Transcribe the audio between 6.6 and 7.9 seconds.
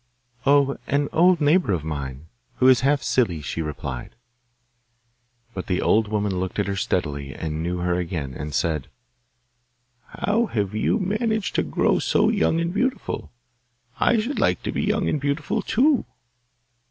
her steadily, and knew